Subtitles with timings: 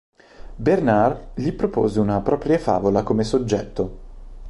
[0.55, 3.99] Bernard gli propose una propria favola come soggetto.